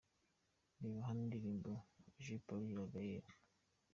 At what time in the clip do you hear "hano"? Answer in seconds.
1.07-1.21